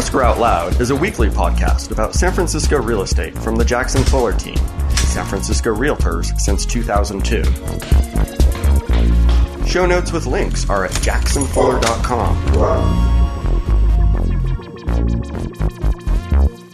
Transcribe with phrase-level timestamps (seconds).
[0.00, 4.02] Escrow Out Loud is a weekly podcast about San Francisco real estate from the Jackson
[4.04, 4.56] Fuller team,
[4.96, 7.44] San Francisco Realtors since 2002.
[9.66, 12.34] Show notes with links are at jacksonfuller.com.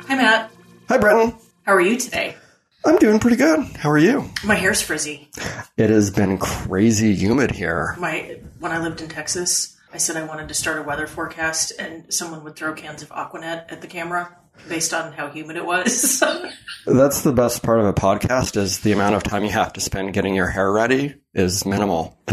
[0.07, 0.53] Hi, Matt.
[0.89, 1.37] Hi, Brenton.
[1.65, 2.37] How are you today?
[2.85, 3.59] I'm doing pretty good.
[3.77, 4.31] How are you?
[4.45, 5.29] My hair's frizzy.
[5.77, 7.97] It has been crazy humid here.
[7.99, 11.73] My when I lived in Texas, I said I wanted to start a weather forecast,
[11.79, 14.37] and someone would throw cans of Aqua Net at the camera
[14.69, 16.23] based on how humid it was.
[16.87, 19.81] That's the best part of a podcast is the amount of time you have to
[19.81, 22.19] spend getting your hair ready is minimal.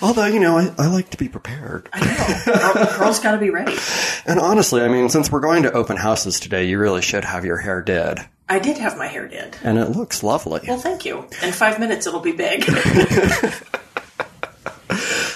[0.00, 1.88] Although, you know, I, I like to be prepared.
[1.92, 2.52] I know.
[2.72, 3.76] Girl- Girls got to be ready.
[4.26, 7.44] And honestly, I mean, since we're going to open houses today, you really should have
[7.44, 8.20] your hair did.
[8.48, 9.56] I did have my hair did.
[9.64, 10.60] And it looks lovely.
[10.68, 11.26] Well, thank you.
[11.42, 12.64] In five minutes, it'll be big.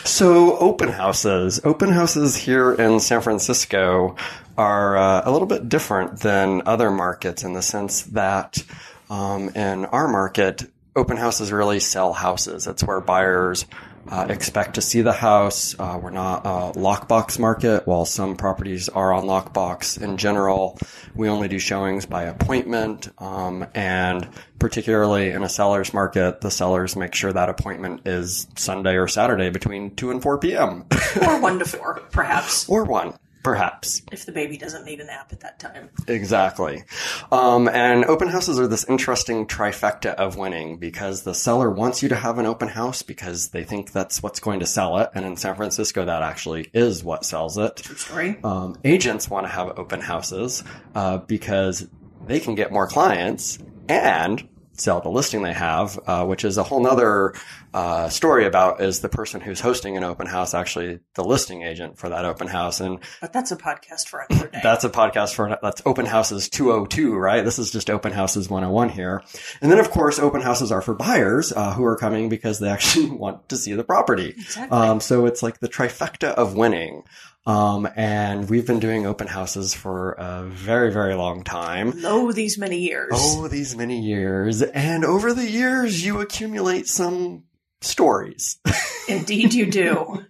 [0.09, 1.61] So, open houses.
[1.65, 4.17] Open houses here in San Francisco
[4.57, 8.65] are uh, a little bit different than other markets in the sense that
[9.11, 10.63] um, in our market,
[10.97, 12.67] open houses really sell houses.
[12.67, 13.67] It's where buyers
[14.11, 15.75] uh, expect to see the house.
[15.79, 17.87] Uh, we're not a lockbox market.
[17.87, 20.79] While some properties are on lockbox, in general,
[21.15, 23.09] we only do showings by appointment.
[23.19, 28.97] Um, and particularly in a seller's market, the sellers make sure that appointment is Sunday
[28.97, 30.85] or Saturday between 2 and 4 p.m.
[31.23, 34.03] or one to four, perhaps, or 1, perhaps.
[34.13, 35.91] if the baby doesn't need a nap at that time.
[36.07, 36.85] Exactly.
[37.31, 42.09] Um, and open houses are this interesting trifecta of winning because the seller wants you
[42.11, 45.11] to have an open house because they think that's what's going to sell it.
[45.15, 47.77] And in San Francisco, that actually is what sells it.
[47.77, 48.39] True story.
[48.43, 50.65] Um, agents want to have open houses
[50.95, 51.87] uh, because
[52.27, 53.59] they can get more clients
[53.89, 54.49] and
[54.81, 57.35] sell the listing they have, uh, which is a whole nother
[57.75, 61.99] uh, story about is the person who's hosting an open house actually the listing agent
[61.99, 62.81] for that open house.
[62.81, 64.61] And But that's a podcast for another day.
[64.63, 67.45] that's a podcast for that's open houses 202 right?
[67.45, 69.23] This is just open houses 101 here.
[69.61, 72.69] And then of course open houses are for buyers uh, who are coming because they
[72.69, 74.29] actually want to see the property.
[74.31, 74.77] Exactly.
[74.79, 77.03] um, so it's like the trifecta of winning
[77.49, 82.59] um, and we've been doing open houses for a very very long time Oh, these
[82.59, 83.09] many years.
[83.13, 87.45] oh these many years and over the years you accumulate some
[87.81, 88.59] stories
[89.09, 90.25] Indeed, you do.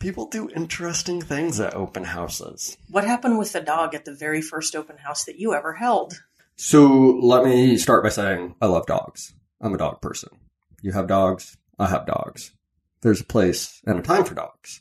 [0.00, 4.42] people do interesting things at open houses What happened with the dog at the very
[4.42, 6.20] first open house that you ever held?
[6.56, 9.34] So let me start by saying I love dogs.
[9.60, 10.30] I'm a dog person.
[10.82, 11.56] You have dogs.
[11.78, 12.52] I have dogs.
[13.02, 14.80] There's a place and a time for dogs.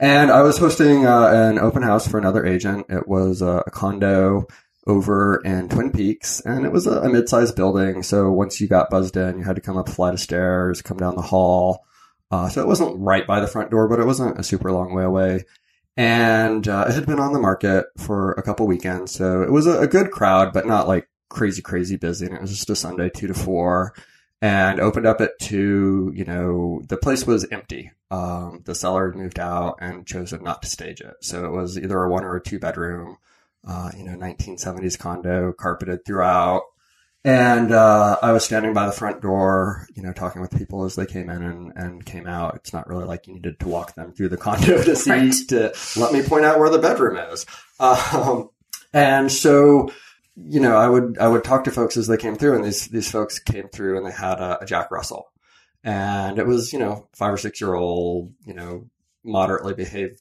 [0.00, 2.86] And I was hosting uh, an open house for another agent.
[2.88, 4.46] It was uh, a condo
[4.86, 8.02] over in Twin Peaks, and it was a, a mid-sized building.
[8.02, 10.80] So once you got buzzed in, you had to come up a flight of stairs,
[10.80, 11.84] come down the hall.
[12.30, 14.94] Uh, so it wasn't right by the front door, but it wasn't a super long
[14.94, 15.44] way away.
[15.98, 19.66] And uh, it had been on the market for a couple weekends, so it was
[19.66, 22.24] a, a good crowd, but not like crazy, crazy busy.
[22.24, 23.92] And it was just a Sunday, two to four,
[24.42, 26.12] and opened up at two.
[26.14, 27.92] You know, the place was empty.
[28.10, 31.78] Um, the seller had moved out and chosen not to stage it, so it was
[31.78, 33.16] either a one or a two bedroom.
[33.66, 36.62] Uh, you know, 1970s condo, carpeted throughout.
[37.22, 40.94] And uh, I was standing by the front door, you know, talking with people as
[40.96, 42.54] they came in and, and came out.
[42.54, 45.34] It's not really like you needed to walk them through the condo to see Right.
[45.50, 47.44] to let me point out where the bedroom is.
[47.78, 48.48] Um,
[48.94, 49.92] and so,
[50.48, 52.88] you know, I would I would talk to folks as they came through, and these
[52.88, 55.32] these folks came through and they had a, a Jack Russell,
[55.84, 58.88] and it was you know five or six year old, you know,
[59.24, 60.20] moderately behaved,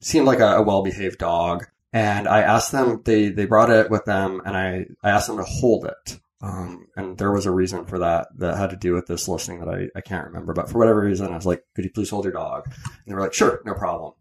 [0.00, 1.66] seemed like a, a well behaved dog.
[1.92, 5.36] And I asked them, they, they brought it with them and I, I asked them
[5.36, 6.18] to hold it.
[6.40, 9.60] Um, and there was a reason for that that had to do with this listing
[9.60, 12.10] that I, I can't remember, but for whatever reason, I was like, could you please
[12.10, 12.64] hold your dog?
[12.66, 12.74] And
[13.06, 14.14] they were like, sure, no problem.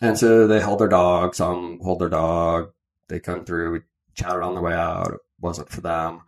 [0.00, 2.70] And so they held their dog, some hold their dog.
[3.08, 3.82] They come through,
[4.16, 5.08] chatted on the way out.
[5.12, 6.22] It wasn't for them.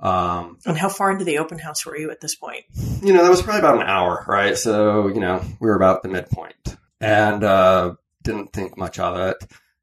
[0.00, 2.64] Um, And how far into the open house were you at this point?
[3.02, 4.56] you know, that was probably about an hour, right?
[4.58, 9.36] So, you know, we were about the midpoint and, uh, didn't think much of it.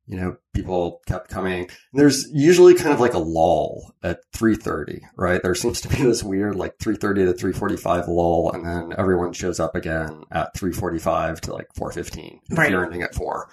[0.07, 1.69] You know, people kept coming.
[1.93, 5.41] There's usually kind of like a lull at 3.30, right?
[5.41, 9.59] There seems to be this weird like 3.30 to 3.45 lull and then everyone shows
[9.59, 12.71] up again at 3.45 to like 4.15 if Right.
[12.71, 13.47] you're ending at 4.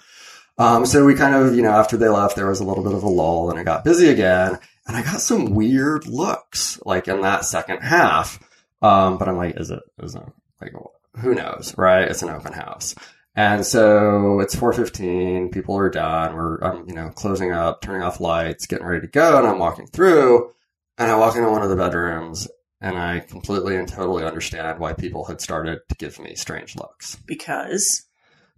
[0.59, 2.93] Um, so we kind of, you know, after they left, there was a little bit
[2.93, 4.59] of a lull and it got busy again.
[4.85, 8.39] And I got some weird looks like in that second half.
[8.81, 10.23] Um, but I'm like, is it, is it
[10.61, 10.73] like,
[11.17, 12.07] who knows, right?
[12.07, 12.93] It's an open house.
[13.35, 15.51] And so it's 4:15.
[15.51, 16.35] People are done.
[16.35, 19.37] We're, um, you know, closing up, turning off lights, getting ready to go.
[19.37, 20.51] And I'm walking through,
[20.97, 22.49] and I walk into one of the bedrooms,
[22.81, 27.15] and I completely and totally understand why people had started to give me strange looks.
[27.25, 28.08] Because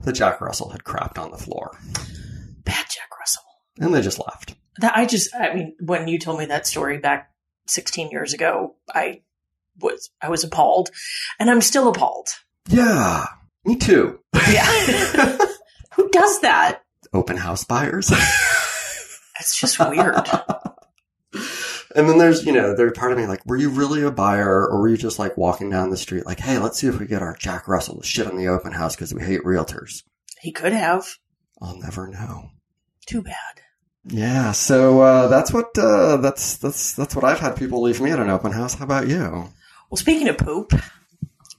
[0.04, 1.78] that Jack Russell had crapped on the floor.
[2.64, 3.44] Bad Jack Russell.
[3.80, 4.56] And they just left.
[4.80, 7.32] That I just, I mean, when you told me that story back
[7.68, 9.22] 16 years ago, I
[9.80, 10.90] was, I was appalled,
[11.40, 12.30] and I'm still appalled.
[12.70, 13.26] Yeah,
[13.66, 14.20] me too.
[14.34, 14.66] Yeah.
[15.96, 16.84] Who does that?
[17.14, 18.08] Open house buyers.
[18.08, 20.16] That's just weird.
[21.96, 24.68] and then there's, you know, there's part of me like, were you really a buyer
[24.68, 27.06] or were you just like walking down the street like, hey, let's see if we
[27.06, 30.04] get our Jack Russell to shit on the open house because we hate realtors?
[30.40, 31.06] He could have.
[31.62, 32.50] I'll never know.
[33.06, 33.62] Too bad.
[34.06, 38.10] Yeah, so uh, that's what uh, that's that's that's what I've had people leave me
[38.10, 38.74] at an open house.
[38.74, 39.50] How about you?
[39.90, 40.74] Well, speaking of poop,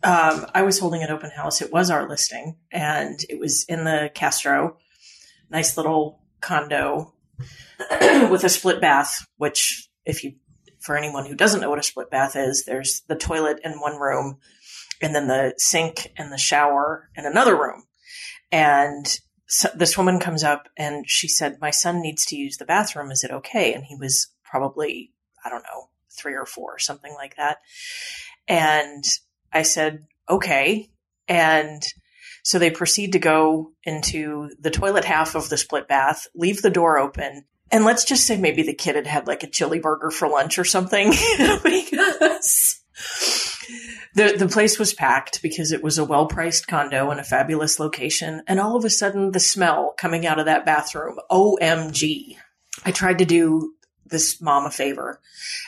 [0.02, 1.62] um, I was holding an open house.
[1.62, 4.78] It was our listing, and it was in the Castro,
[5.50, 7.14] nice little condo
[8.28, 9.24] with a split bath.
[9.36, 10.34] Which, if you,
[10.80, 13.96] for anyone who doesn't know what a split bath is, there's the toilet in one
[13.96, 14.38] room,
[15.00, 17.84] and then the sink and the shower in another room.
[18.50, 19.06] And
[19.46, 23.10] so this woman comes up and she said, "My son needs to use the bathroom.
[23.10, 25.12] Is it okay?" And he was probably,
[25.44, 27.58] I don't know, three or four, something like that.
[28.48, 29.04] And
[29.52, 30.90] I said, okay.
[31.28, 31.82] And
[32.42, 36.70] so they proceed to go into the toilet half of the split bath, leave the
[36.70, 37.44] door open.
[37.72, 40.58] And let's just say maybe the kid had had like a chili burger for lunch
[40.58, 41.10] or something
[41.62, 42.80] because
[44.14, 47.80] the, the place was packed because it was a well priced condo in a fabulous
[47.80, 48.42] location.
[48.46, 52.36] And all of a sudden the smell coming out of that bathroom, OMG.
[52.84, 53.72] I tried to do
[54.12, 55.20] this mom a favor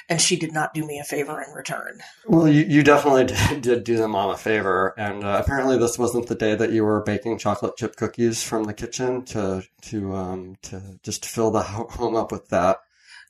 [0.08, 1.98] and she did not do me a favor in return.
[2.28, 5.98] Well, you, you definitely did, did do the mom a favor, and uh, apparently this
[5.98, 10.14] wasn't the day that you were baking chocolate chip cookies from the kitchen to to
[10.14, 12.78] um to just fill the ho- home up with that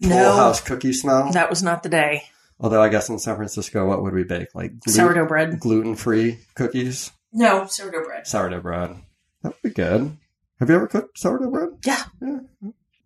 [0.02, 0.36] full No.
[0.36, 1.30] house cookie smell.
[1.32, 2.24] That was not the day.
[2.60, 4.54] Although I guess in San Francisco, what would we bake?
[4.54, 5.58] Like Sourdough bread.
[5.60, 8.26] gluten free cookies, No, sourdough bread.
[8.26, 8.96] sourdough bread.
[9.42, 10.16] That would be good.
[10.60, 11.68] Have you ever cooked sourdough bread?
[11.84, 12.38] yeah, Yeah.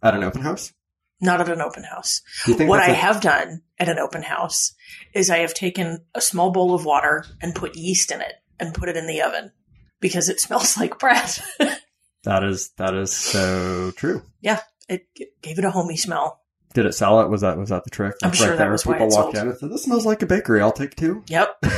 [0.02, 0.72] At an open house?
[1.20, 2.23] Not at an open house.
[2.44, 4.73] Do you think What that's I a- have done at an open house
[5.15, 8.73] is I have taken a small bowl of water and put yeast in it and
[8.75, 9.50] put it in the oven
[10.00, 11.29] because it smells like bread.
[12.23, 14.23] that is that is so true.
[14.41, 15.06] Yeah, it
[15.43, 16.41] gave it a homey smell.
[16.75, 17.29] Did it sell it?
[17.31, 18.15] Was that was that the trick?
[18.23, 19.44] I'm sure right that there, was why people it walked sold.
[19.47, 20.61] in and said, "This smells like a bakery.
[20.61, 21.25] I'll take two.
[21.29, 21.56] Yep.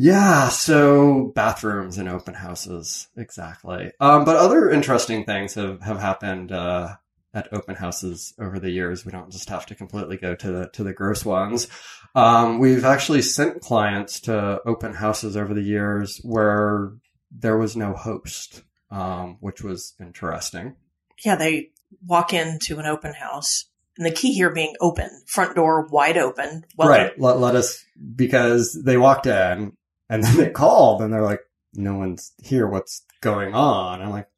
[0.00, 3.90] yeah, so bathrooms and open houses, exactly.
[3.98, 6.94] Um, but other interesting things have, have happened uh,
[7.34, 9.04] at open houses over the years.
[9.04, 11.66] We don't just have to completely go to the to the gross ones.
[12.14, 16.92] Um, we've actually sent clients to open houses over the years where
[17.32, 18.62] there was no host,
[18.92, 20.76] um, which was interesting.
[21.24, 21.70] Yeah, they
[22.06, 23.64] walk into an open house.
[23.96, 26.64] And the key here being open, front door wide open.
[26.76, 26.92] Welcome.
[26.92, 27.20] right.
[27.20, 27.84] Let, let us,
[28.14, 29.72] because they walked in
[30.08, 31.40] and then they called and they're like,
[31.74, 32.66] no one's here.
[32.66, 34.00] What's going on?
[34.02, 34.28] I'm like,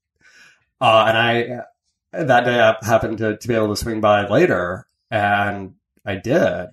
[0.80, 1.60] uh, and I,
[2.12, 5.74] that day I happened to, to be able to swing by later and
[6.04, 6.68] I did.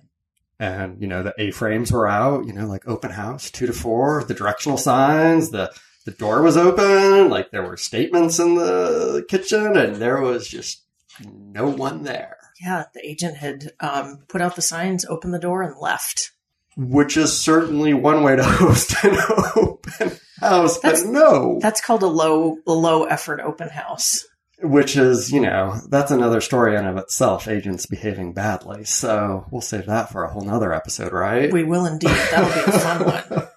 [0.60, 4.24] And, you know, the A-frames were out, you know, like open house, two to four,
[4.24, 5.72] the directional signs, the,
[6.04, 10.82] the door was open, like there were statements in the kitchen and there was just
[11.24, 12.36] no one there.
[12.60, 16.32] Yeah, the agent had um, put out the signs, opened the door, and left.
[16.78, 19.18] Which is certainly one way to host an
[19.56, 24.24] open house, That's- but no, That's called a low, a low effort open house.
[24.62, 28.84] which is, you know, that's another story in of itself, agents behaving badly.
[28.84, 31.52] So we'll save that for a whole nother episode, right?
[31.52, 32.08] We will indeed.
[32.30, 33.04] That'll be a fun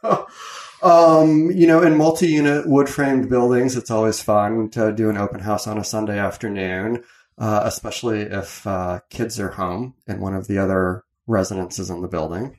[0.04, 0.26] one.
[0.84, 5.68] Um, you know, in multi-unit wood-framed buildings, it's always fun to do an open house
[5.68, 7.04] on a Sunday afternoon,
[7.38, 12.08] uh, especially if uh, kids are home in one of the other residences in the
[12.08, 12.58] building.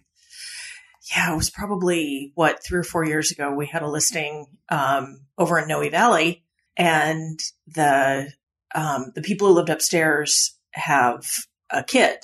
[1.15, 3.53] Yeah, it was probably what three or four years ago.
[3.55, 6.45] We had a listing um, over in Noe Valley,
[6.77, 8.33] and the
[8.75, 11.27] um, the people who lived upstairs have
[11.71, 12.19] a kid,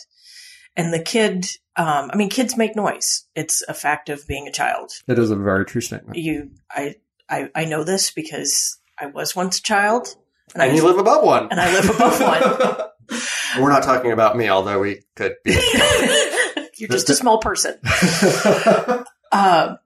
[0.76, 1.46] and the kid.
[1.76, 3.26] Um, I mean, kids make noise.
[3.36, 4.90] It's a fact of being a child.
[5.06, 6.18] It is a very true statement.
[6.18, 6.96] You, I,
[7.30, 10.08] I, I know this because I was once a child,
[10.54, 11.48] and, And I you live above one.
[11.52, 13.20] and I live above one.
[13.62, 15.52] We're not talking about me, although we could be.
[16.78, 17.78] You're just a small person.
[19.30, 19.76] Uh,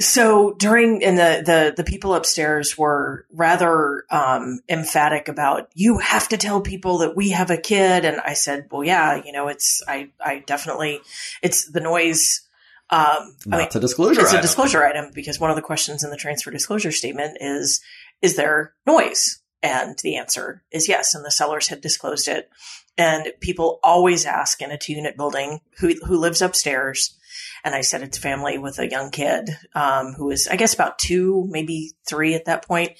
[0.00, 6.28] so during and the, the the people upstairs were rather um, emphatic about you have
[6.28, 9.48] to tell people that we have a kid, and I said, well, yeah, you know,
[9.48, 11.00] it's I I definitely
[11.42, 12.42] it's the noise.
[12.88, 14.20] Um, I mean, not a disclosure.
[14.22, 17.80] it's a disclosure item because one of the questions in the transfer disclosure statement is
[18.20, 22.50] is there noise and the answer is yes and the sellers had disclosed it
[22.96, 27.16] and people always ask in a two unit building who who lives upstairs
[27.64, 30.98] And I said it's family with a young kid, um, who was, I guess, about
[30.98, 32.92] two, maybe three at that point.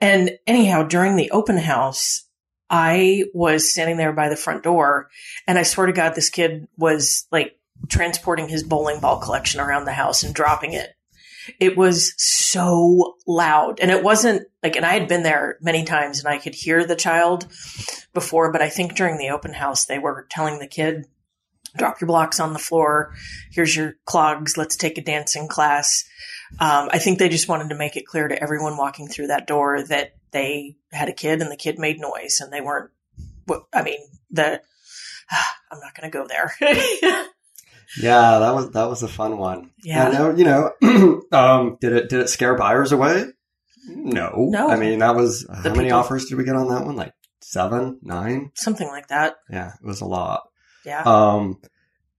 [0.00, 2.24] And anyhow, during the open house,
[2.68, 5.10] I was standing there by the front door
[5.46, 7.58] and I swear to God, this kid was like
[7.88, 10.90] transporting his bowling ball collection around the house and dropping it.
[11.58, 13.80] It was so loud.
[13.80, 16.84] And it wasn't like, and I had been there many times and I could hear
[16.84, 17.46] the child
[18.12, 21.06] before, but I think during the open house, they were telling the kid,
[21.76, 23.14] drop your blocks on the floor.
[23.52, 24.56] Here's your clogs.
[24.56, 26.04] Let's take a dancing class.
[26.58, 29.46] Um, I think they just wanted to make it clear to everyone walking through that
[29.46, 32.90] door that they had a kid and the kid made noise and they weren't,
[33.72, 34.60] I mean, the,
[35.70, 37.26] I'm not going to go there.
[37.98, 39.70] yeah, that was, that was a fun one.
[39.82, 40.08] Yeah.
[40.08, 43.26] I know, you know, um, did it, did it scare buyers away?
[43.88, 44.32] No.
[44.50, 44.68] No.
[44.68, 46.96] I mean, that was, how The many offers did we get on that one?
[46.96, 48.52] Like seven, nine?
[48.54, 49.36] Something like that.
[49.50, 50.42] Yeah, it was a lot.
[50.84, 51.02] Yeah.
[51.02, 51.58] Um,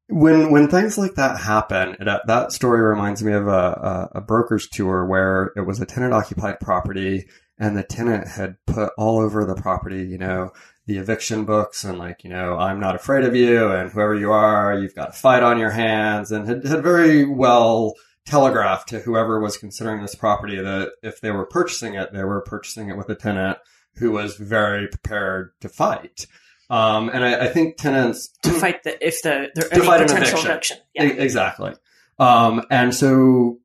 [0.08, 4.10] when when things like that happen, it, uh, that story reminds me of a, a,
[4.16, 8.92] a broker's tour where it was a tenant occupied property, and the tenant had put
[8.98, 10.52] all over the property, you know,
[10.88, 14.32] the eviction books and like, you know, I'm not afraid of you, and whoever you
[14.32, 17.94] are, you've got a fight on your hands, and had, had very well
[18.26, 22.42] telegraphed to whoever was considering this property that if they were purchasing it, they were
[22.42, 23.58] purchasing it with a tenant
[23.96, 26.26] who was very prepared to fight.
[26.70, 30.02] Um, and I, I think tenants to fight the, if the, there To any fight
[30.02, 30.50] an potential eviction.
[30.52, 30.78] eviction.
[30.96, 31.04] Yeah.
[31.06, 31.74] E- Exactly.
[32.18, 33.60] Um, and so,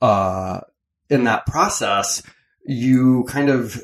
[0.00, 0.60] uh,
[1.10, 2.22] in that process,
[2.64, 3.82] you kind of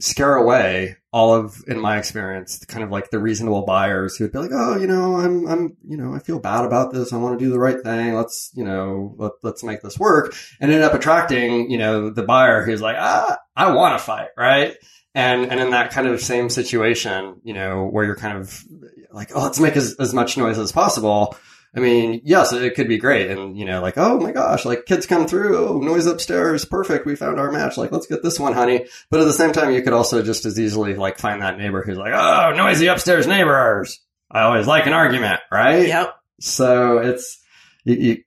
[0.00, 4.32] scare away all of, in my experience, kind of like the reasonable buyers who would
[4.32, 7.12] be like, oh, you know, I'm, I'm, you know, I feel bad about this.
[7.12, 8.14] I want to do the right thing.
[8.14, 10.34] Let's, you know, let, let's make this work.
[10.58, 14.28] And end up attracting, you know, the buyer who's like, ah, I want to fight,
[14.38, 14.74] right?
[15.14, 18.64] And, and in that kind of same situation, you know, where you're kind of
[19.10, 21.36] like, oh, let's make as, as much noise as possible.
[21.74, 23.30] I mean, yes, it could be great.
[23.30, 25.56] And, you know, like, oh my gosh, like kids come through.
[25.56, 26.66] Oh, noise upstairs.
[26.66, 27.06] Perfect.
[27.06, 27.78] We found our match.
[27.78, 28.86] Like, let's get this one, honey.
[29.10, 31.82] But at the same time, you could also just as easily like find that neighbor
[31.82, 34.00] who's like, oh, noisy upstairs neighbors.
[34.30, 35.86] I always like an argument, right?
[35.86, 36.14] Yep.
[36.40, 37.42] So it's,
[37.84, 38.22] you, you,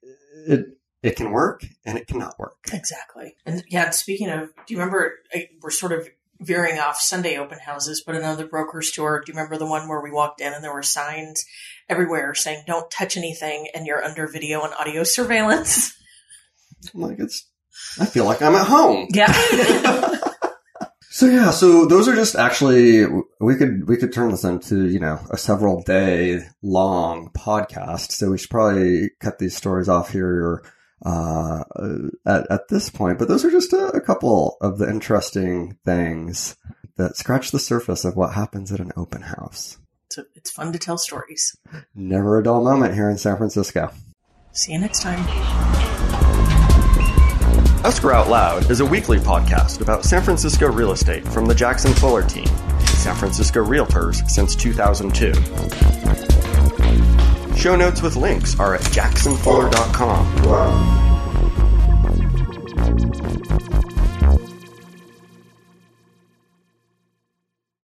[0.47, 0.65] it,
[1.03, 2.57] it can work and it cannot work.
[2.73, 3.35] Exactly.
[3.45, 6.07] And yeah, speaking of, do you remember, I- we're sort of
[6.41, 9.21] veering off Sunday open houses, but another broker's tour.
[9.25, 11.45] Do you remember the one where we walked in and there were signs
[11.89, 15.93] everywhere saying, don't touch anything and you're under video and audio surveillance?
[16.93, 17.49] I'm like, it's,
[17.99, 19.07] I feel like I'm at home.
[19.11, 19.31] Yeah.
[21.15, 23.05] So yeah, so those are just actually
[23.39, 28.11] we could we could turn this into you know a several day long podcast.
[28.11, 30.61] So we should probably cut these stories off here
[31.05, 31.63] uh,
[32.25, 33.17] at at this point.
[33.17, 36.57] But those are just a, a couple of the interesting things
[36.97, 39.77] that scratch the surface of what happens at an open house.
[40.15, 41.57] It's, a, it's fun to tell stories.
[41.93, 43.91] Never a dull moment here in San Francisco.
[44.53, 45.19] See you next time.
[47.83, 51.93] Escrow Out Loud is a weekly podcast about San Francisco real estate from the Jackson
[51.93, 52.47] Fuller team,
[52.85, 55.33] San Francisco Realtors since 2002.
[57.57, 60.43] Show notes with links are at jacksonfuller.com.
[60.43, 61.05] Wow.